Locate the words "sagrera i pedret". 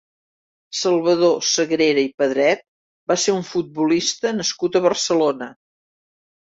1.49-2.65